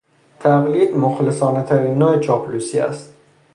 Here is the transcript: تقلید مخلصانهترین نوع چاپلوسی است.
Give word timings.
تقلید 0.39 0.95
مخلصانهترین 0.97 1.97
نوع 1.97 2.19
چاپلوسی 2.19 2.79
است. 2.79 3.13